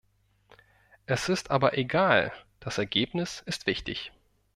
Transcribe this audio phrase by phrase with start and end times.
[1.05, 4.11] Es ist aber egal, das Ergebnis ist wichtig.